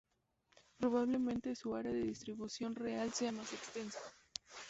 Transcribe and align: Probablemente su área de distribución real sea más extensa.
Probablemente 0.79 1.53
su 1.55 1.75
área 1.75 1.91
de 1.91 2.01
distribución 2.01 2.73
real 2.75 3.13
sea 3.13 3.31
más 3.31 3.53
extensa. 3.53 3.99